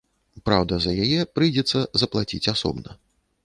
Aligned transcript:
Праўда, 0.47 0.79
за 0.85 0.93
яе 1.03 1.21
прыйдзецца 1.37 1.85
заплаціць 2.03 2.45
асобна. 2.57 3.01